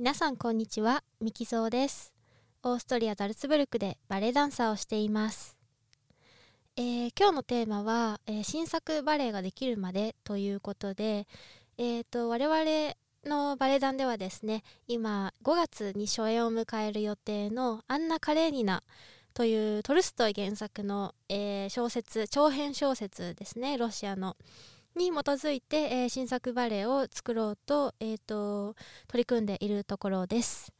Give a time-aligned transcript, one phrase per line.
[0.00, 2.14] 皆さんこんにちはミキゾーです。
[2.62, 5.58] オーストリアザルツブルクでバレエダンサーをしています、
[6.74, 11.28] えー今日のテーマは、えー新作バレエができるまでということで、
[11.76, 12.94] えー、と我々
[13.26, 18.82] のバレエ団ではですね今5月に初演を迎える予定の「アンナ・カレーニナ」
[19.34, 24.38] というトルストイ原作の、えー小説長編小説ですねロシアの。
[25.00, 28.74] に基づいて、えー新作バレエを作ろうと,、えー、と
[29.08, 30.72] 取り組んでいるところです。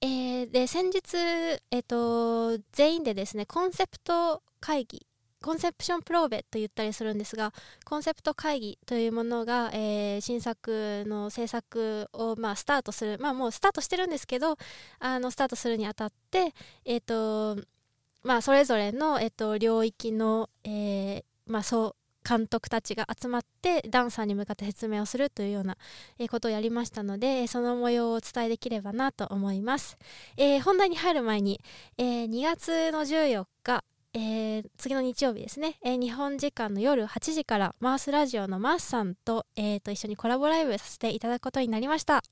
[0.00, 5.06] えーで先日、えー、と全員でですねコンセプト会議
[5.40, 7.52] コンセプションプローベと言ったりするんですが
[7.84, 14.56] コンセプト会議というものが、えー新作の制作を、まあ、スタートするまあもうスタートしてるんですけど
[14.98, 16.54] あのスタートするにあたって
[16.84, 17.56] えっ、と
[18.22, 21.97] まあそれぞれの、えっと領域の、えーまあそう
[22.28, 25.76] 監督たちが集まってダンサーに向かって説明をするというような、
[26.30, 29.96] ことをやりましたのでその模様をお伝えできればなと思います、
[30.36, 31.60] えー本題に入る前に、
[31.96, 42.22] えー2月の14日えー次の日曜日ですね、えー日本時間の夜8時からマースラジオのマースさんと,、えーと一緒にコラボライブさせていただくことになりました。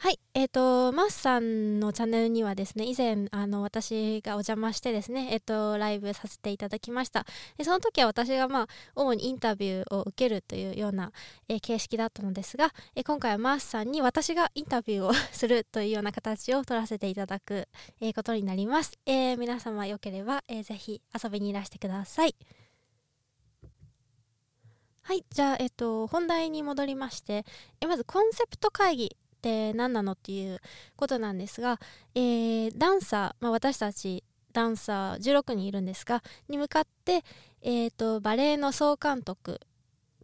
[0.00, 7.26] はい、えっ、と、マスさんのチャンネルにはですね、以前、あの、私がお邪魔してですね、えっ、と、ライブさせていただきました。
[7.56, 11.10] でその時は私が、まあ、主にインタビューを受けるというような、
[11.48, 17.66] えー形式だったのですが、え今回はマスさんに私がインタビューをするというような形を取らせていただく、
[18.00, 18.92] えことになります。
[19.04, 22.36] え皆様よければ、えーぜひ遊びにいらしてください。
[25.02, 27.44] はい、じゃあ、えっ、と、本題に戻りまして、
[27.80, 29.16] えまずコンセプト会議
[29.48, 30.60] って何なのっていう
[30.96, 31.80] ことなんですが、
[32.14, 37.24] えーダンサー、まあ、私たちダンサー16人いるんですがに向かって、
[37.62, 39.60] えー、とバレエの総監督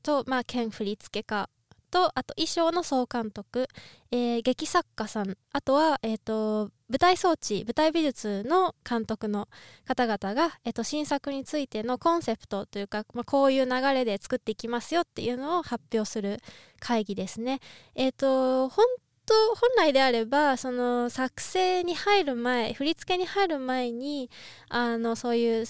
[0.03, 1.49] と、まあ、兼振付家
[1.91, 3.69] とあと衣装の総監督、
[4.11, 9.49] えー劇作家さんあとは、えー、と舞台装置舞台美術の監督の
[9.87, 16.41] 方々が、えー、と新作についてのコンセプトというか、まあ、こういう流れで作っていきますよっていうのを発表する
[16.79, 17.61] 会議ですね。
[17.95, 18.85] えっ、と本
[19.27, 24.31] 当本来であればその作成に入る前振り付けに入る前に
[24.69, 25.67] あのそういう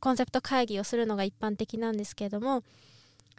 [0.00, 2.62] コンセプト会議をするのが一般的なんですけれども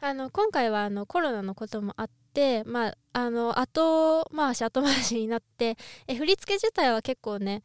[0.02, 5.78] あの今回はあのコロナのこともあって、まあ、あの後回し後回しになって
[6.08, 7.64] え振り付け自体は結構ね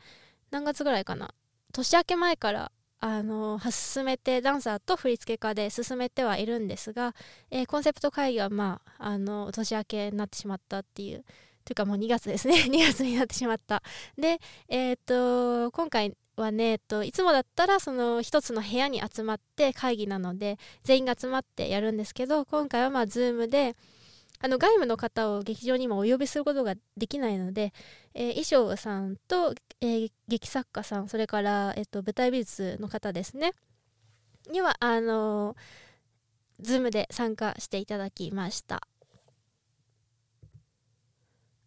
[0.51, 1.35] 何月ぐらいかな？
[1.73, 7.15] 年明け前からあの進めてダンサーと振り付け家で進めてはいるんですが、
[7.51, 11.25] えーコンセプト会議はまああの年明けになってしまったっていう
[11.65, 12.57] というかもう2月ですね。
[12.69, 13.83] 2月になってしまった。
[14.19, 23.77] でえっ、と今回はね、えっと、いつもだったらその一つの部屋に集まって会議なので全員が集まってやるんですけど今回はまあ Zoom で
[24.41, 27.73] あの外務の方を劇場にもお呼びすることができないので、
[28.15, 33.53] えー衣装さんと、えー劇作家さんそれから、えっと、舞台美術の方ですね。
[34.51, 35.57] にはあの
[36.61, 38.87] Zoom で参加していただきました。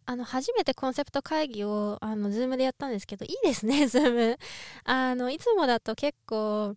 [0.08, 4.38] あの初めてコンセプト会議をあの Zoom でやったんですけどいいですね Zoom
[4.84, 6.74] あのいつもだと結構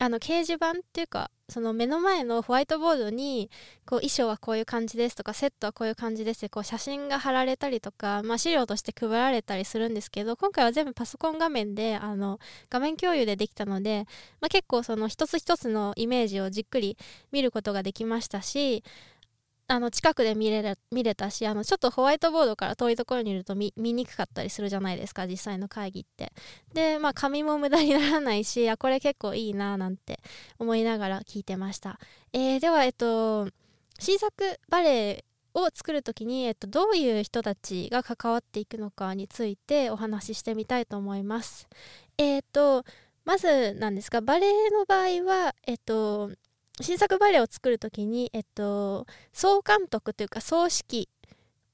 [0.00, 3.50] あの掲示板っていうかその目の前のホワイトボードに
[3.86, 14.06] こう衣装はこういう感じですとかセットはこういう感じですってこう写真が貼られたりとか、まあ、資料として配られたりするんですけど今回は全部パソコン画面であの画面共有でできたので、
[14.40, 16.98] まあ、結構その一つ一つのイメージをじっくり
[17.30, 18.82] 見ることができましたし
[19.68, 26.32] あの近くで見れ見れたしあのちょっとホワイトボードから遠いところにいると見にくかったりするじゃないですか実際の会議って。
[26.72, 30.20] でまあ紙も無駄にならないしあこれ結構いいななんて
[30.58, 31.98] 思いながら聞いてました。
[32.32, 33.48] えーではえっと
[33.98, 41.66] 新作バレエを作る時に、えっと、どういう人たちが関わっていくのかについてお話ししてみたいと思います。
[42.18, 42.84] えっと
[43.24, 46.30] まずなんですがバレエの場合はえっと
[46.80, 51.08] 新作バレエを作る時に、えっと、総監督というか総指揮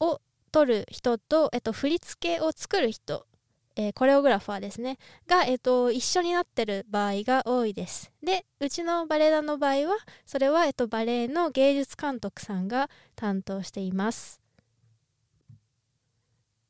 [0.01, 0.21] を
[0.53, 3.27] 取る人と、えっと、振り付けを作る人、
[3.75, 4.99] えーコレオグラファーですね。
[5.27, 8.13] が、えっと、一緒になってる場合が多いです。
[8.23, 14.41] でうちのバレエ団の場合はそれは、えっと、バレエの芸術監督さんが担当しています。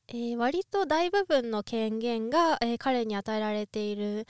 [0.08, 4.26] えー割と大部分の権限が、えー彼に与えられている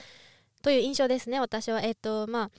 [0.62, 1.82] という印象ですね私は。
[1.82, 2.50] えっ、とまあ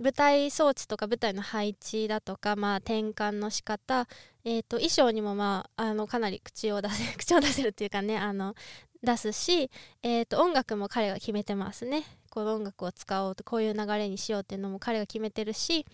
[0.00, 4.06] 舞台装置とか舞台の配置だとか、まあ、転換の仕方、
[4.44, 8.54] えー、と衣装にも、まあ、あのかなり口を出せ 口を出せるっていうかねあの
[9.02, 9.70] 出すし、
[10.02, 12.04] えー、と音楽も彼が決めてますね。
[12.30, 15.86] この音楽を使おうとこういう流れにしようっていうのも彼が決めてるし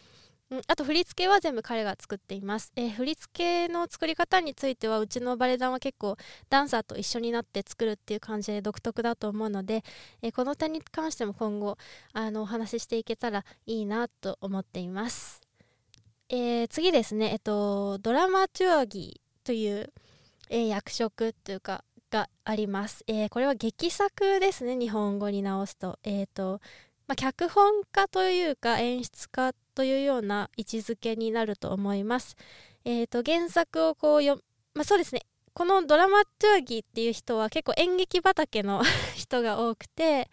[0.67, 6.17] あと振り付けは全部彼が作っています、えー、振り付けの作り方についてはうちのバレエ団は結構
[6.51, 9.83] ダンサーと一緒になって作るっていう感じで独特だと思うので、
[10.23, 11.79] えー、この点に関しても今後
[12.13, 15.41] あのお話ししていけたらいいなと思っています、
[16.29, 17.31] えー、次ですね。
[17.33, 19.93] えっとドラマチュアギーという、
[20.51, 24.77] え役職というかがあります、えこれは劇作ですね。
[24.77, 25.99] 日本語に直すと。
[26.03, 26.61] えっ、と
[27.07, 32.37] まあ、脚本家というか演出家というような位置づけになると思います。
[32.85, 34.43] えーと、原作をこう読
[34.75, 35.23] まあ、そうですね
[35.55, 38.83] このドラマトゥーギーっていう人は結構演劇畑の
[39.15, 40.29] 人が多くて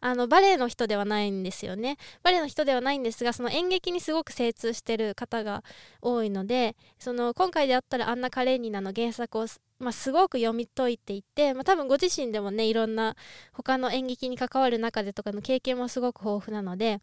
[0.00, 5.62] あのバレエの人ではないんですよねバレエの人ではないんですがその演劇にすごく精通してる方が
[6.02, 9.46] 多いのでその今回であったらアンナ・カレーニナの原作を、
[9.78, 13.14] まあ、すごく読み解いていて、まあ、多分ご自身でもねいろんな
[13.52, 17.00] 他の演劇に関わる中でとかの経験もすごく豊富なので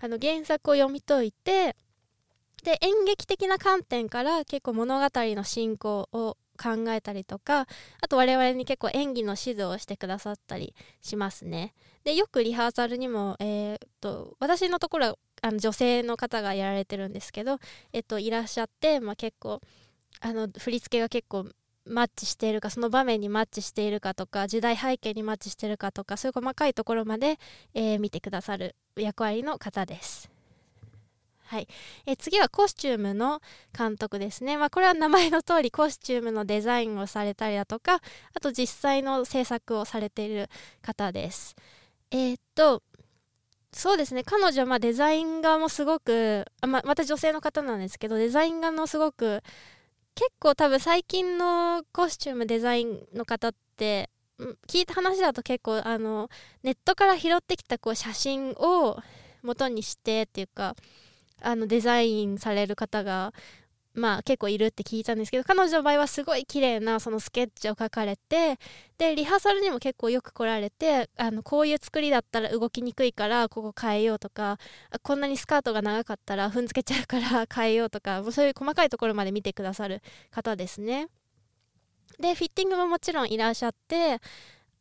[0.00, 1.76] あの原作を読み解いて
[2.64, 7.66] で演劇的な観点から結構物語の進行を考えたりとか
[8.02, 11.74] あと我々に結構演技の指導をしてくださったりしますね。
[12.04, 17.58] でよくリハーサルにも、えー、っと私のところはあの女性の方がやられてるんですけど、
[17.92, 19.60] えっと、いらっしゃって、まあ、結構
[20.20, 21.46] あの振り付けが結構
[21.90, 27.38] マッチしているかその場面にマッチしているかとか時代背景にマッチしているかとかそういう細かいところまで、
[27.74, 30.30] えー、見てくださる役割の方です。
[31.50, 31.66] はい、
[32.06, 33.42] え次はコスチュームの
[33.76, 38.00] 監督ですね、まあ、これは名前の通りコスチュームのデザインをされたりだとか
[38.34, 40.48] あと実際の制作をされている
[40.80, 41.56] 方です。
[42.12, 42.84] えー、っと
[43.72, 44.22] そうですね。
[44.24, 49.42] 彼女はまデザイン画もすごくあままた女性の方なんですけどデザイン画のすごく
[50.14, 54.10] 結構多分最近のコスチュームデザインの方って
[54.68, 56.28] 聞いた話だと結構あの
[56.62, 58.98] ネットから拾ってきたこう写真を
[59.42, 60.74] 元にしてっていうか
[61.42, 63.32] あのデザインされる方が
[63.94, 68.58] まあ結構いるって聞いたんですけど彼女の場合はすごい綺麗なそのスケッチを描かれて
[68.98, 74.58] でリハーサルにも結構よく来られてあのこういう作りだったら動きにくいからここ変えようとか
[75.02, 81.08] こんなにスカートが長かったら踏んづけちゃうから 変えようとかそういう細かいところまで見てくださる方ですね。
[82.18, 84.20] でフィッティングももちろんいらっしゃって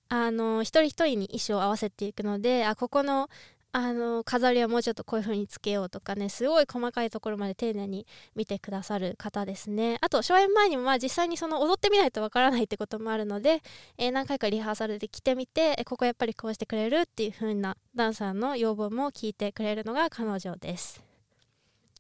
[0.10, 3.30] あの一人一人に衣装を合わせていくのであここの
[3.72, 9.98] あの飾りはもうちょっとこういう風につけようとかねすごい細かいところまで丁寧に見てくださる方ですね。
[10.02, 13.62] あと初演前にもまあ実際にその踊ってみないとわからないってこともあるので、
[13.98, 21.09] えー、何回かリハーサルで来てみて、えここやっぱりこうしてくれるっていう風なダンサーの要望も聞いてくれるのが彼女です。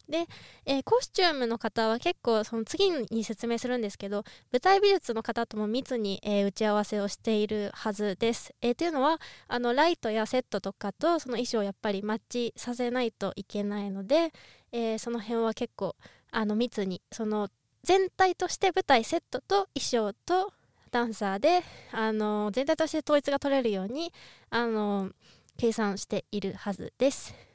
[0.10, 0.26] で、
[0.66, 8.54] えー、コスチュームの方は結構その次に説明するんですけど舞台美術の方とも密に、えー、打ち合わせをしているはずです。
[8.62, 14.34] えー、っていうのはあのライトやセットとかとその衣装をやっぱりマッチさせないといけないので、
[14.72, 15.96] えその辺は結構
[16.32, 17.50] あの密にその
[17.84, 20.54] 全体として舞台セットと衣装と
[20.92, 24.12] ダンサーであの全体として統一が取れるように
[24.50, 25.12] あの
[25.58, 27.49] 計算しているはずです。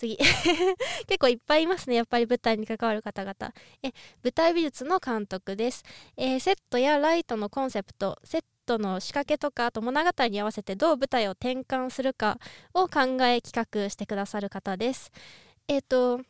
[0.00, 0.16] 次。
[1.06, 3.34] 結構いっぱいいますねやっぱり舞台に関わる方々。
[3.82, 3.92] え
[4.22, 5.84] 舞台美術の監督です、
[6.16, 12.38] えー、セットやライトのコンセプトセットの仕掛けとかあと物語に合わせてどう舞台を転換するか
[12.72, 15.12] を考え企画してくださる方です。
[15.68, 16.20] えっ、ー、と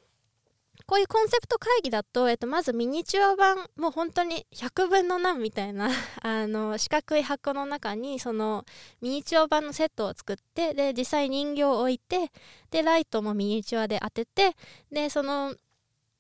[0.91, 5.89] こういうコンセプト会議だと、えっと、まずミニチュア版もう本当に100分の何みたいな
[6.21, 8.65] あの四角い箱の中にその
[9.01, 12.33] ミニチュア版のセットを作ってで実際人形を置いて
[12.73, 14.57] でライトもミニチュアで当てて
[14.91, 15.55] でその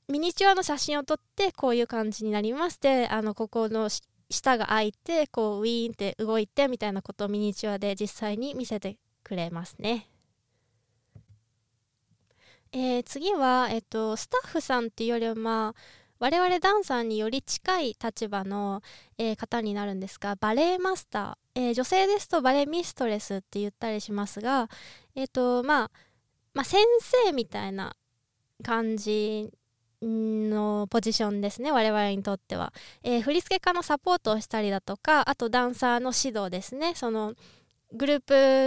[0.06, 3.88] ミニチュアの写真を撮ってこういう感じになりますであのここの
[4.30, 10.10] 下が開いてこうウィーンって動いてみたいなことをミニチュアで実際に見せてくれますね。
[12.72, 15.80] えー、次は、えっと、スタッフさんっていうよりは、まあ、
[16.20, 18.82] 我々ダンサーにより近い立場の、
[19.18, 24.68] えー、方になるんですがバレエマスター、えー、女性ですとバレエミストレスって言ったりしますが、
[25.16, 25.90] えーとまあ、
[26.54, 26.84] まあ先
[27.24, 27.96] 生みたいな
[28.62, 29.50] 感じ
[30.02, 32.72] のポジションですね我々にとっては、
[33.02, 36.94] えー、振付家のサポートをしたりだとかあとダンサーの指導ですね。
[36.94, 37.34] その
[37.92, 38.20] グルー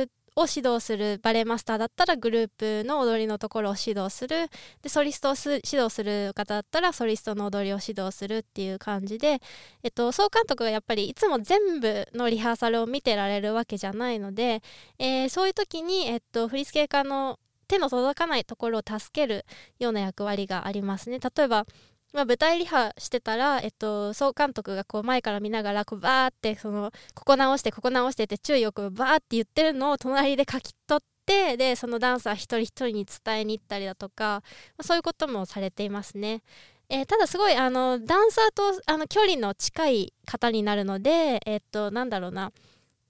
[0.06, 2.50] プを指導するバレエマスターだったらグルー
[2.84, 4.50] プの踊りのところを指導する
[4.82, 9.40] でソリストを指導する方だったらソリストの踊りを指導するっていう感じで、
[9.84, 14.62] えっと、総監督がやっぱりいつも全部のリハーサルを見てられるわけじゃないので、
[15.00, 19.46] えー、そういう時に、えっと、振付家の手の届かないところを助ける
[19.80, 21.20] ような役割がありますね。
[21.20, 21.66] 例えば
[22.14, 34.44] まあ、舞台リハしてたら、えっと、総監督がこう前から見ながらこうバーってそのここ直してここ直してって注意よくバーって言ってるのを隣で書き取ってでそのダンサー一人一人に伝えに行ったりだとか、
[34.78, 36.44] まあ、そういうこともされていますね。
[36.90, 42.52] えー、ただすごいあのダンサーとあの距離の近い方になるのでえ、っとなんだろうな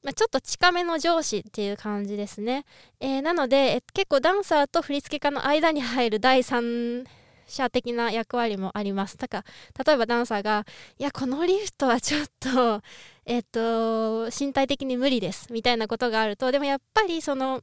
[0.03, 2.65] まあ、ちょっと近めの上司っていう感じですね。
[2.99, 7.05] えー、なので、え結構ダンサーと振付家の間に入る第三
[7.47, 9.17] 者的な役割もあります。
[9.17, 9.43] だか
[9.77, 10.65] ら例えばダンサーが
[10.99, 12.81] 「いやこのリフトはちょっと
[13.25, 17.61] えっと身体的に無理です」みたいなことがあるとでもやっぱりその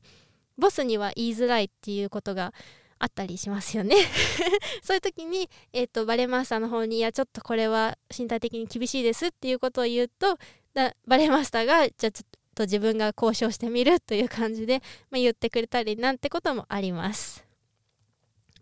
[0.58, 2.52] ボスには言いづらいっていうことが
[2.99, 3.96] あったりしますよね
[4.82, 10.37] そういう時に、えーと、バレエマスターの方に「いやちょっとこれは身体的に厳しいです」っていうことを言うと
[10.75, 17.50] だバレエマスターがじゃあちょっと自分が交渉してみるという感じで、まあ、言ってくれたりなんてこともあります。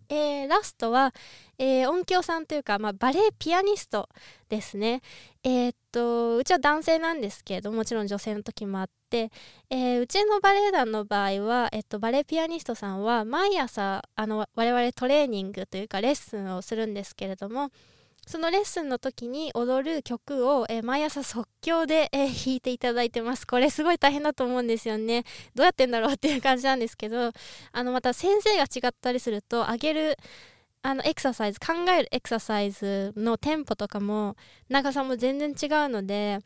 [0.09, 1.15] えー、ラストは、
[1.59, 4.09] えー、音響さんというか、まあ、バレエピアニスト
[4.49, 5.03] ですね。
[5.45, 9.31] えー、っとうちは男性なんですけどもちろん女性の時もあって、
[9.71, 17.71] えー、うちのバレエ団の場合は、えっと、バレエピアニストさんは毎朝あの我々トレーニングというかレッスンをするんですけれども
[18.29, 23.47] そのレッスンの時に踊る曲を、えー、毎朝即興で、えー、弾いていただいてます。
[23.47, 25.25] これすごい大変だと思うんですよね。
[25.55, 27.33] どうやってんだろうっていう感じなんですけど、
[27.73, 30.19] あのまた先生が違ったりすると、上げる
[30.83, 34.37] あのエクササイズ、考えるエクササイズのテンポとかも
[34.69, 36.41] 長さも全然違うので、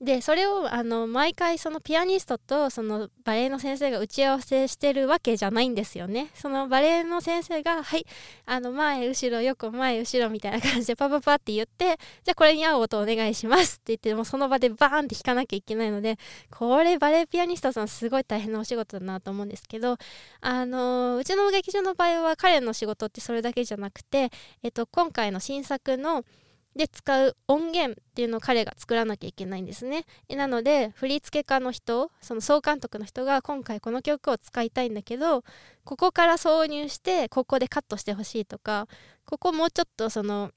[0.00, 6.30] でそれをあの毎回そのピアニストとそのバレエの先生が打ち合わせしてるわけじゃないんですよね。
[6.34, 8.06] そのバレエの先生がはい
[8.46, 16.16] あの前後ろ横前後ろみたいな感じでパパパって言ってじゃあこれに合う音お願いしますって言ってもうその場でバーンって弾かなきゃいけないので
[16.50, 19.98] これバレエピアニストさんすごい大変なお仕事だなと思うんですけど
[20.40, 24.30] あのうちの劇場の場合は彼の仕事ってそれだけじゃなくて、
[24.62, 26.24] えっと、今回の新作の
[26.76, 30.04] 「で使う音源っていうのを彼が作らなきゃいけないんですね。
[30.28, 35.42] なので振付家の人その総監督の人が今回この曲を使いたいんだけど
[35.84, 38.86] ここから挿入してここでカットしてほしいとか
[39.24, 40.52] ここもうちょっとその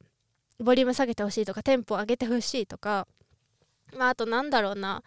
[0.59, 3.07] ボリューム下げてほしいとかテンポ上げてほしいとか
[3.97, 5.03] まああとなんだろうな。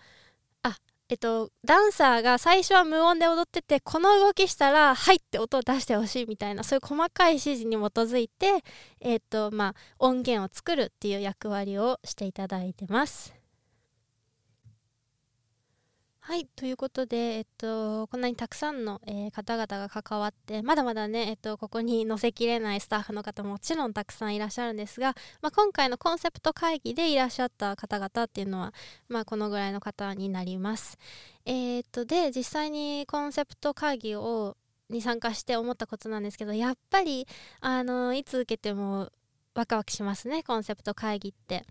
[1.08, 8.64] えっと、ダンサーが最初は無音で踊っててこの動きしたら「はい」って音を出してほしいみたいなそういう細かい指示に基づいて、
[9.00, 13.45] えっとまあ、音源を作るっていう役割をしていただいてます。
[16.26, 28.74] はいということで、えっと、こんなにたくさんの、えー、方々が関わってまだまだね、えっと、ここに載せきれないスタッフの方ももちろんたくさんいらっしゃるんですが、まあ、今回のコンセプト会議でいらっしゃった方々っていうのは、
[29.08, 30.98] まあ、このぐらいの方になります。
[31.44, 34.56] えー、っとで実際にコンセプト会議を
[34.90, 37.28] に参加して思ったことなんですけどやっぱり
[37.60, 39.12] あのいつ受けても
[39.54, 41.64] ワクワクしますねコンセプト会議って。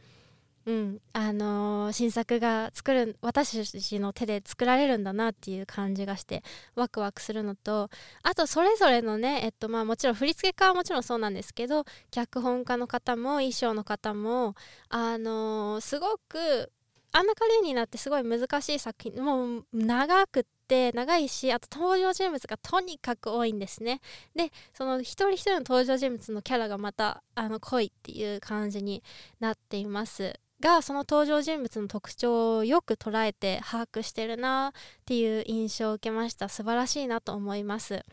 [0.65, 1.01] うん。
[1.13, 6.43] あのー、新作が作る私たちの手で作られるんだなっていう感じがして
[6.75, 7.89] ワクワクするのと
[8.24, 14.55] あとそれぞれのね、えっとまあ、もちろん振付家はもちろんそうなんですけど脚本家の方も衣装の方も、
[14.89, 16.72] あのー、すごく
[17.12, 24.01] あんなカレーになってすごい難しい作品もう長くって長いしあと登場人物がとにかく多いんですね。
[24.36, 29.01] でその一人一人の登場人物のキャラがまたあの濃いっていう感じに
[29.39, 30.34] なっています。
[30.65, 34.72] がその登場人物の特徴をよく捉えて把握してるなっ
[35.05, 36.50] ていう印象を受けました。
[36.50, 38.03] 素晴らしいなと思います。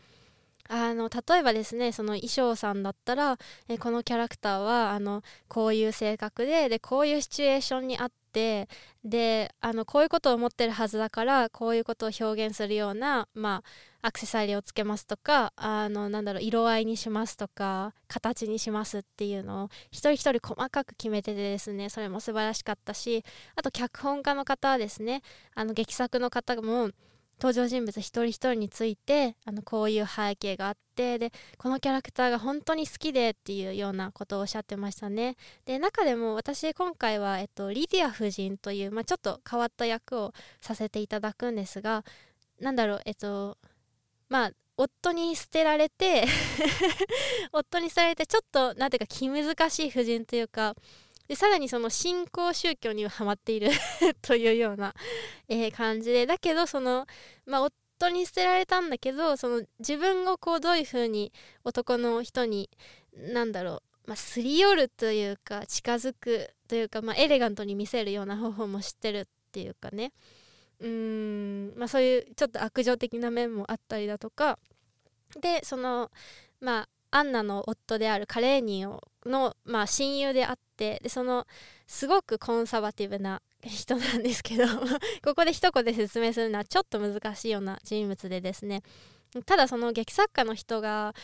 [0.69, 8.69] あの例えばですねその衣装さんだったらえこのキャラクターはあのこういう性格ででこういうシチュエーションにあって
[9.03, 23.23] であのこういうことを思ってるはずだからこういうことを表現するようなまあアクセサリーをつけますとかあのなんだろう色合いにしますとか形にしますっていうのを一人一人細かく決めててですねそれも素晴らしかったし
[23.55, 25.21] あと脚本家の方はですね
[25.55, 26.89] あの劇作の方も
[27.39, 35.35] 登場人物一人一人についてあのこういう背景があってでこのキャラクターが本当に好きでっていうようなことをおっしゃってましたね。
[35.65, 42.03] で中でも私今回は、えっと、リディア夫人という、まあ、ちょっと変わった役をさせていただくんですが
[42.59, 43.57] なんだろうえっと
[44.33, 46.25] まあ夫に捨てられて
[47.53, 50.75] 夫に捨てられてちょっと何ていうか気難しい夫人というか
[51.27, 53.69] でさらにその新興宗教にはハマっている
[54.23, 54.95] というような、
[55.47, 57.05] えー、感じでだけどその、
[57.45, 61.31] まあ、夫に捨てられたんだけどその自分をこうどういうふうに
[61.63, 62.71] 男の人に
[63.15, 70.11] なんだろう、まあ、すり寄るというか近づくというか、まあ、エレガントに見せるような方法も知ってるっていうかね。
[70.83, 74.59] うーん、まあ、そういうちょっと悪情的な面もあったりだとか。
[75.41, 76.11] でその
[76.61, 81.47] まあアンナの夫であるカレーニーの、まあ、親友であってでその
[81.87, 84.65] すごくコンサバティブな人なんですけど
[85.23, 88.83] ここで一言で説明するのはちょっと難しいような人物でですね。
[89.45, 91.15] ただその劇作家の人が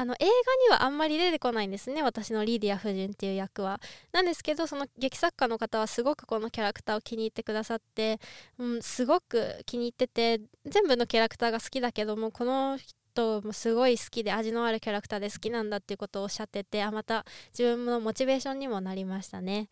[0.00, 0.32] あの映画に
[0.70, 3.78] はあんまり出てこないんですね私のリディア夫人っていう役は。
[4.12, 8.18] なんですけどその劇作家の方はすごくこのキャラクターを気に入ってくださって、
[8.56, 19.68] うん、すごく気に入ってて全部のキャラクターが好きだけどもこの人もすごい好きで味のあるキャラクターで好きなんだっていうことをおっしゃっててあまた自分のモチベーションにもなりましたね。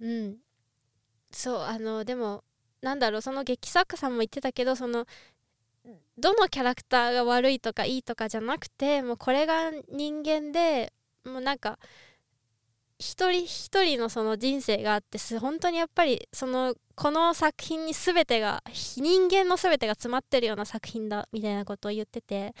[0.00, 0.36] うん。
[1.30, 2.42] そうあのでも
[2.80, 5.06] なんだろうその劇作家さんも言ってたけどその
[6.16, 10.92] どのキャラクターが悪いとかいいとかじゃなくてもうこれが人間で
[11.24, 11.78] もうなんか
[12.98, 22.54] 一人一人のその人生があって本当にやっぱりそのこの作品に全てが人間の全てが詰まってるような作品だみたいなことを言ってて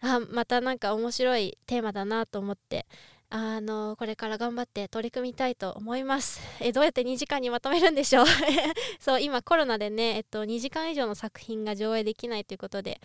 [0.00, 2.86] あまたなんか面白いテーマだなと思って
[3.36, 6.40] あのこれから頑張って取り組みたいと思います。
[6.60, 8.26] えどうやって2時間にまとめるんでしょう？
[9.00, 13.00] そう今コロナでね、えっと、2時間以上の作品が上映できないということで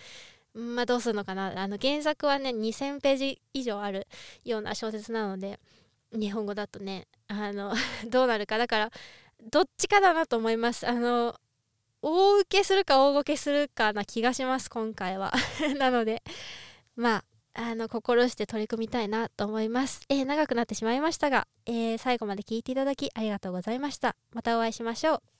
[0.54, 1.60] まあどうするのかな？
[1.60, 4.06] あの原作はね2000ページ以上ある
[4.46, 5.60] ような小説なので
[6.12, 7.74] 日本語だとねあの
[8.08, 8.60] どうなるか。
[8.60, 8.92] だから
[9.52, 10.88] どっちかだなと思います。
[10.88, 11.36] あの
[12.04, 15.34] 大受けするか大ごけするかな気がします今回は。
[15.80, 16.22] なので
[16.96, 17.24] まあ
[17.62, 24.16] あの心して取り組みたいなと思います、えー、長くなってしまいましたが、えー、最後まで聞いていただきありがとうございました。
[24.34, 25.39] またお会いしましょう。